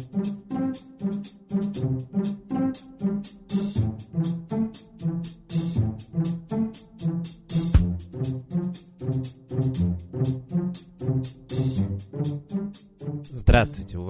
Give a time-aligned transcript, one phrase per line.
[0.00, 0.49] thank you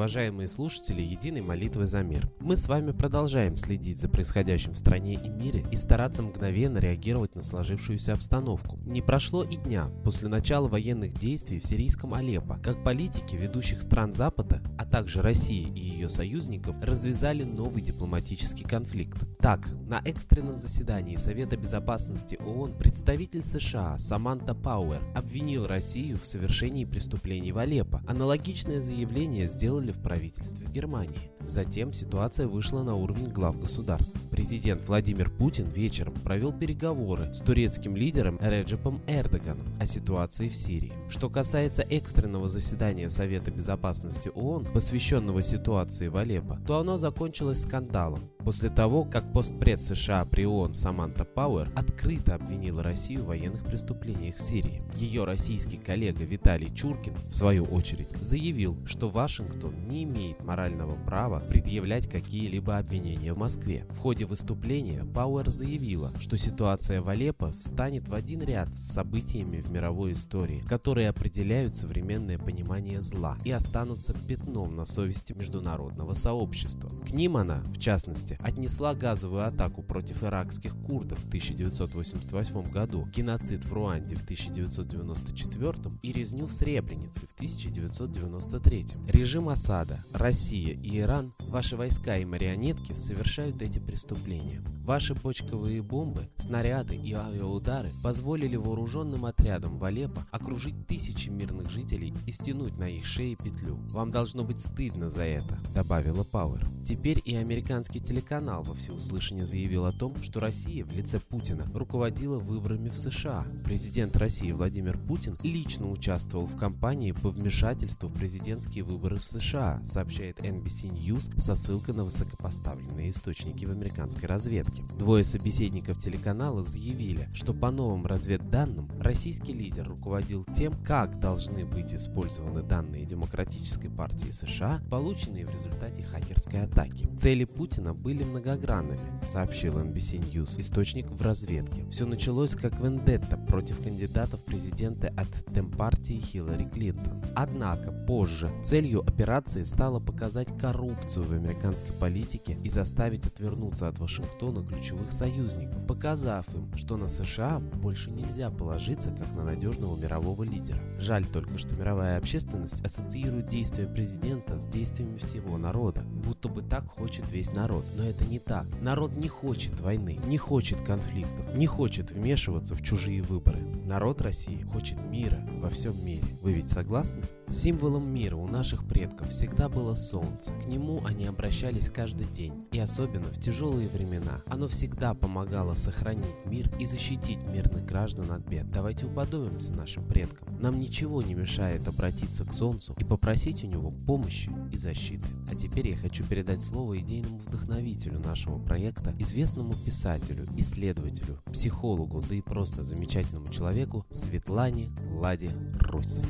[0.00, 2.26] уважаемые слушатели Единой молитвы за мир.
[2.40, 7.34] Мы с вами продолжаем следить за происходящим в стране и мире и стараться мгновенно реагировать
[7.34, 8.78] на сложившуюся обстановку.
[8.86, 14.14] Не прошло и дня после начала военных действий в сирийском Алеппо, как политики ведущих стран
[14.14, 19.18] Запада, а также России и ее союзников, развязали новый дипломатический конфликт.
[19.38, 26.86] Так, на экстренном заседании Совета Безопасности ООН представитель США Саманта Пауэр обвинил Россию в совершении
[26.86, 28.02] преступлений в Алеппо.
[28.08, 31.30] Аналогичное заявление сделали в правительстве Германии.
[31.50, 34.14] Затем ситуация вышла на уровень глав государств.
[34.30, 40.92] Президент Владимир Путин вечером провел переговоры с турецким лидером Реджепом Эрдоганом о ситуации в Сирии.
[41.08, 48.20] Что касается экстренного заседания Совета Безопасности ООН, посвященного ситуации в Алеппо, то оно закончилось скандалом.
[48.44, 54.36] После того, как постпред США при ООН Саманта Пауэр открыто обвинила Россию в военных преступлениях
[54.36, 54.82] в Сирии.
[54.94, 61.39] Ее российский коллега Виталий Чуркин, в свою очередь, заявил, что Вашингтон не имеет морального права
[61.48, 63.84] предъявлять какие-либо обвинения в Москве.
[63.90, 69.60] В ходе выступления Пауэр заявила, что ситуация в Алеппо встанет в один ряд с событиями
[69.60, 76.90] в мировой истории, которые определяют современное понимание зла и останутся пятном на совести международного сообщества.
[77.06, 83.64] К ним она, в частности, отнесла газовую атаку против иракских курдов в 1988 году, геноцид
[83.64, 88.86] в Руанде в 1994 и резню в Сребренице в 1993.
[89.08, 94.62] Режим Асада, Россия и Иран, ваши войска и марионетки совершают эти преступления.
[94.84, 102.14] Ваши почковые бомбы, снаряды и авиаудары позволили вооруженным отрядам в Алеппо окружить тысячи мирных жителей
[102.26, 103.76] и стянуть на их шеи петлю.
[103.90, 106.66] Вам должно быть стыдно за это, добавила Пауэр.
[106.88, 112.38] Теперь и американский телеканал во всеуслышание заявил о том, что Россия в лице Путина руководила
[112.38, 113.44] выборами в США.
[113.64, 119.80] Президент России Владимир Путин лично участвовал в кампании по вмешательству в президентские выборы в США,
[119.84, 124.84] сообщает NBC News со ссылкой на высокопоставленные источники в американской разведке.
[124.98, 131.94] Двое собеседников телеканала заявили, что по новым разведданным российский лидер руководил тем, как должны быть
[131.94, 137.08] использованы данные Демократической партии США, полученные в результате хакерской атаки.
[137.18, 141.86] Цели Путина были многогранными, сообщил NBC News, источник в разведке.
[141.90, 147.22] Все началось как вендетта против кандидатов в президенты от Демпартии Хиллари Клинтон.
[147.34, 154.66] Однако позже целью операции стало показать коррупцию в американской политике и заставить отвернуться от Вашингтона
[154.66, 160.78] ключевых союзников, показав им, что на США больше нельзя положиться как на надежного мирового лидера.
[160.98, 166.86] Жаль только, что мировая общественность ассоциирует действия президента с действиями всего народа, будто бы так
[166.86, 167.84] хочет весь народ.
[167.96, 168.66] Но это не так.
[168.80, 173.60] Народ не хочет войны, не хочет конфликтов, не хочет вмешиваться в чужие выборы.
[173.86, 176.26] Народ России хочет мира во всем мире.
[176.40, 177.22] Вы ведь согласны?
[177.52, 180.52] Символом мира у наших предков всегда было солнце.
[180.52, 184.40] К нему они обращались каждый день, и особенно в тяжелые времена.
[184.46, 188.70] Оно всегда помогало сохранить мир и защитить мирных граждан от бед.
[188.70, 190.60] Давайте уподобимся нашим предкам.
[190.60, 195.26] Нам ничего не мешает обратиться к солнцу и попросить у него помощи и защиты.
[195.50, 202.36] А теперь я хочу передать слово идейному вдохновителю нашего проекта, известному писателю, исследователю, психологу, да
[202.36, 205.50] и просто замечательному человеку Светлане Ладе
[205.80, 206.20] Русь.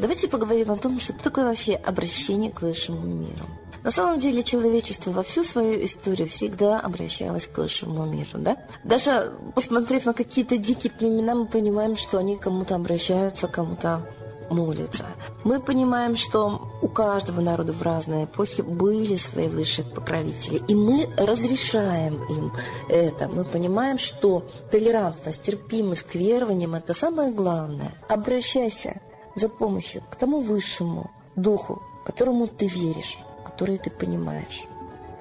[0.00, 3.44] Давайте поговорим о том, что такое вообще обращение к высшему миру.
[3.82, 8.56] На самом деле человечество во всю свою историю всегда обращалось к высшему миру, да?
[8.82, 14.02] Даже посмотрев на какие-то дикие племена, мы понимаем, что они кому-то обращаются, кому-то
[14.50, 15.06] молятся.
[15.44, 21.08] Мы понимаем, что у каждого народа в разные эпохи были свои высшие покровители, и мы
[21.16, 22.52] разрешаем им
[22.88, 23.28] это.
[23.28, 27.94] Мы понимаем, что толерантность, терпимость к верованиям– это самое главное.
[28.08, 29.00] Обращайся
[29.34, 34.64] за помощью к тому высшему духу, которому ты веришь, который ты понимаешь.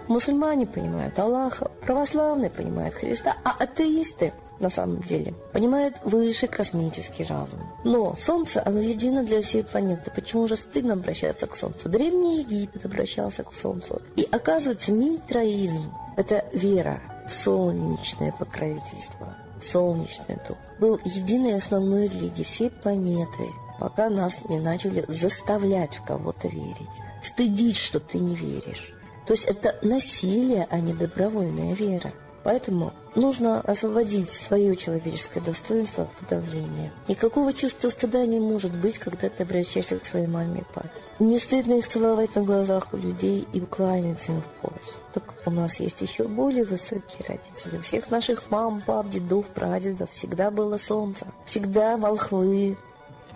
[0.07, 7.59] Мусульмане понимают Аллаха, православные понимают Христа, а атеисты на самом деле понимают высший космический разум.
[7.83, 10.11] Но Солнце, оно едино для всей планеты.
[10.13, 11.89] Почему же стыдно обращаться к Солнцу?
[11.89, 14.01] Древний Египет обращался к Солнцу.
[14.15, 20.57] И оказывается, митроизм– это вера в солнечное покровительство, солнечный дух.
[20.79, 23.43] Был единой основной религией всей планеты–
[23.79, 26.75] пока нас не начали заставлять в кого-то верить,
[27.23, 28.93] стыдить, что ты не веришь.
[29.25, 32.11] То есть это насилие, а не добровольная вера.
[32.43, 36.91] Поэтому нужно освободить свое человеческое достоинство от подавления.
[37.07, 40.89] Никакого чувства стыда не может быть, когда ты обращаешься к своей маме и папе.
[41.19, 45.01] Не стыдно их целовать на глазах у людей и кланяться им в пояс.
[45.13, 47.77] Так у нас есть еще более высокие родители.
[47.77, 51.27] У всех наших мам, пап, дедов, прадедов всегда было солнце.
[51.45, 52.77] Всегда волхвы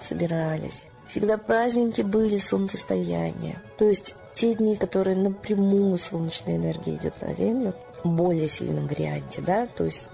[0.01, 0.83] собирались.
[1.09, 3.61] Всегда праздники были солнцестояния.
[3.77, 9.67] То есть те дни, которые напрямую солнечная энергия идет на Землю, более сильном варианте, да,
[9.67, 10.07] то есть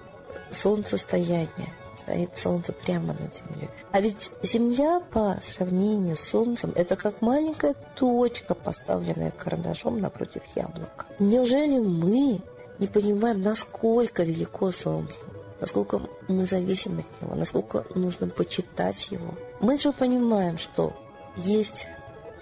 [0.51, 3.69] солнцестояние, стоит солнце прямо над землей.
[3.91, 11.05] А ведь Земля по сравнению с Солнцем это как маленькая точка, поставленная карандашом напротив яблока.
[11.19, 12.41] Неужели мы
[12.79, 15.19] не понимаем, насколько велико Солнце?
[15.59, 19.33] насколько мы зависим от него, насколько нужно почитать его.
[19.59, 20.93] Мы же понимаем, что
[21.35, 21.85] есть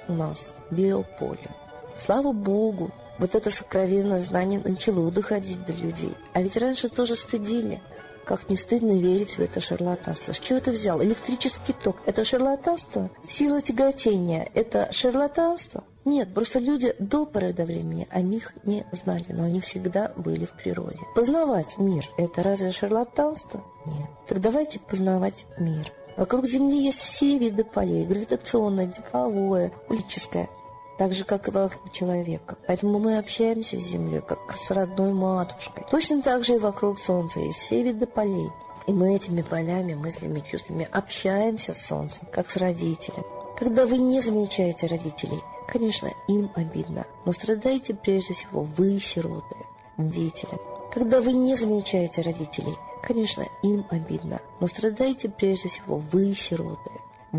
[0.07, 1.49] у нас биополе.
[1.95, 6.13] Слава Богу, вот это сокровенное знание начало доходить до людей.
[6.33, 7.81] А ведь раньше тоже стыдили.
[8.25, 10.33] Как не стыдно верить в это шарлатанство.
[10.33, 11.01] С чего ты взял?
[11.01, 13.09] Электрический ток– это шарлатанство?
[13.25, 15.85] Сила тяготения– это шарлатанство?
[16.03, 20.43] Нет, просто люди до поры до времени о них не знали, но они всегда были
[20.43, 20.99] в природе.
[21.15, 23.63] Познавать мир– это разве шарлатанство?
[23.85, 24.09] Нет.
[24.27, 25.91] Так давайте познавать мир.
[26.17, 30.49] Вокруг Земли есть все виды полей– гравитационное, тепловое, улическое
[30.97, 32.57] так же, как и вокруг человека.
[32.67, 35.85] Поэтому мы общаемся с Землей, как с родной матушкой.
[35.91, 38.49] Точно так же и вокруг Солнца есть все виды полей.
[38.87, 43.25] И мы этими полями, мыслями, чувствами общаемся с Солнцем, как с родителем.
[43.57, 49.55] Когда вы не замечаете родителей, конечно, им обидно, но страдаете прежде всего вы, сироты,
[49.97, 50.47] дети.
[50.93, 56.91] Когда вы не замечаете родителей, конечно, им обидно, но страдаете прежде всего вы, сироты,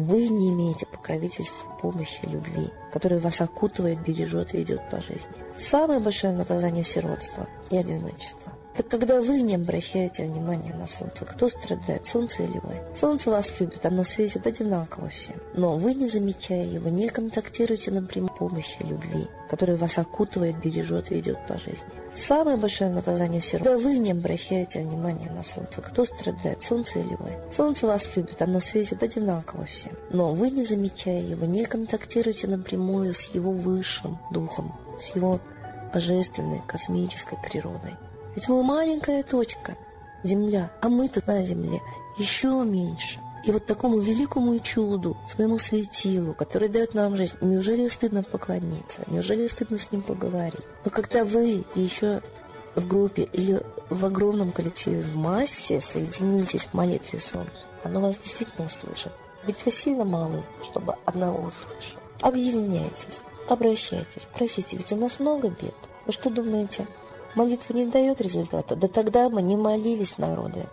[0.04, 5.30] вы не имеете покровительства, помощи, любви, которая вас окутывает, бережет и ведет по жизни.
[5.58, 8.52] Самое большое наказание– сиротства и одиночество.
[8.78, 12.80] Так когда вы не обращаете внимания на солнце, кто страдает, солнце или вы?
[12.96, 15.34] Солнце вас любит, оно светит одинаково всем.
[15.54, 21.44] Но вы, не замечая его, не контактируете напрямую помощи, любви, которая вас окутывает, бережет, ведет
[21.48, 21.88] по жизни.
[22.14, 27.16] Самое большое наказание сирот, когда вы не обращаете внимания на солнце, кто страдает, солнце или
[27.18, 27.32] вы?
[27.52, 29.90] Солнце вас любит, оно светит одинаково всем.
[30.10, 35.40] Но вы, не замечая его, не контактируете напрямую с его высшим духом, с его
[35.92, 37.96] божественной космической природой.
[38.38, 39.76] Ведь мы маленькая точка,
[40.22, 41.82] Земля, а мы-то на Земле
[42.18, 43.18] еще меньше.
[43.44, 49.00] И вот такому великому чуду, своему светилу, который дает нам жизнь, неужели стыдно поклониться?
[49.08, 50.64] Неужели стыдно с ним поговорить?
[50.84, 52.22] Но когда вы еще
[52.76, 57.50] в группе или в огромном коллективе, в массе соединитесь в молитве Солнцу,
[57.82, 59.10] оно вас действительно услышит.
[59.48, 61.96] Ведь вы сильно малы, чтобы одного услышать.
[62.20, 65.74] Объединяйтесь, обращайтесь, просите, ведь у нас много бед.
[66.06, 66.86] Вы что думаете,
[67.34, 70.66] молитва не дает результата, да тогда мы не молились народы,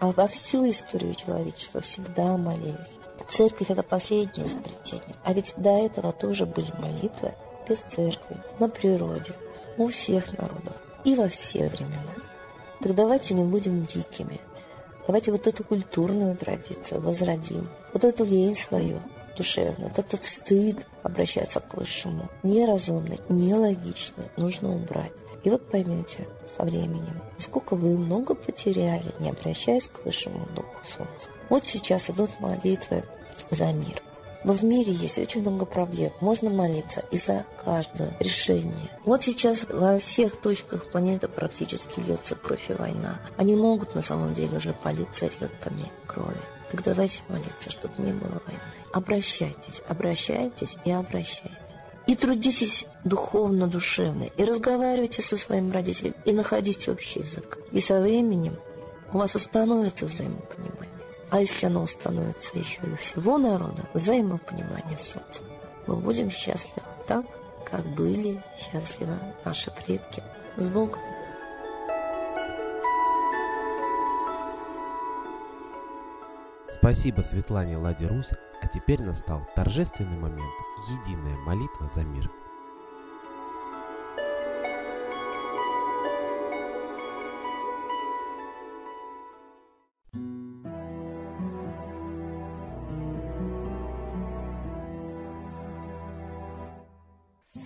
[0.00, 3.00] а во всю историю человечества всегда молились.
[3.28, 5.14] Церковь– это последнее изобретение.
[5.24, 7.32] А ведь до этого тоже были молитвы
[7.68, 9.32] без церкви, на природе,
[9.78, 10.74] у всех народов
[11.04, 12.14] и во все времена.
[12.80, 14.40] Так давайте не будем дикими.
[15.06, 17.68] Давайте вот эту культурную традицию возродим.
[17.92, 19.00] Вот эту лень свою
[19.36, 22.28] душевную, вот этот стыд обращаться к высшему.
[22.42, 25.12] Неразумный, нелогичный, нужно убрать.
[25.42, 31.28] И вот поймете со временем, сколько вы много потеряли, не обращаясь к высшему духу солнца.
[31.48, 33.04] Вот сейчас идут молитвы
[33.50, 34.02] за мир.
[34.44, 36.12] Но в мире есть очень много проблем.
[36.20, 38.90] Можно молиться и за каждое решение.
[39.04, 43.20] Вот сейчас во всех точках планеты практически льется кровь и война.
[43.36, 46.40] Они могут на самом деле уже политься реками крови.
[46.70, 48.60] Так давайте молиться, чтобы не было войны.
[48.92, 51.59] Обращайтесь, обращайтесь и обращайтесь.
[52.10, 57.58] И трудитесь духовно, душевно, и разговаривайте со своим родителем, и находите общий язык.
[57.70, 58.56] И со временем
[59.12, 60.90] у вас установится взаимопонимание.
[61.30, 65.46] А если оно установится еще и всего народа, взаимопонимание с солнцем,
[65.86, 67.26] мы будем счастливы так,
[67.64, 70.20] как были счастливы наши предки.
[70.56, 70.98] С Богом!
[76.68, 80.54] Спасибо Светлане Ладе Русь, а теперь настал торжественный момент–
[80.88, 82.30] единая молитва за мир.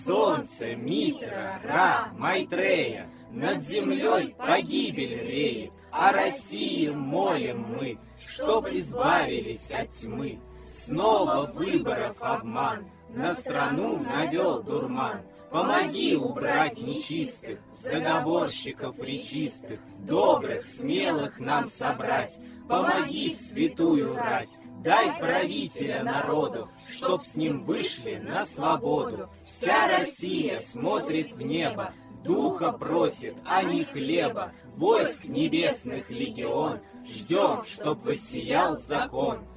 [0.04, 9.90] Солнце, Митра, Ра, Майтрея, над землей погибель реет, о России молим мы, чтоб избавились от
[9.90, 10.40] тьмы.
[10.76, 15.22] Снова выборов обман, на страну навел дурман.
[15.50, 22.36] Помоги убрать нечистых, заговорщиков речистых, Добрых, смелых нам собрать,
[22.68, 24.50] Помоги в святую рать,
[24.82, 29.30] Дай правителя народу, чтоб с ним вышли на свободу.
[29.46, 31.92] Вся Россия смотрит в небо,
[32.24, 34.52] духа просит, а не хлеба.
[34.76, 39.38] Войск небесных легион, ждем, чтоб воссиял закон.